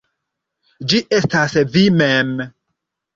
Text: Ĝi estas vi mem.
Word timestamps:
Ĝi 0.93 1.01
estas 1.17 1.57
vi 1.75 1.83
mem. 1.99 2.33